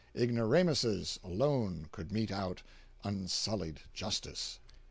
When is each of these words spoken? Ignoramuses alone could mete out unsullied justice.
Ignoramuses 0.15 1.19
alone 1.23 1.87
could 1.91 2.11
mete 2.11 2.31
out 2.31 2.63
unsullied 3.03 3.81
justice. 3.93 4.57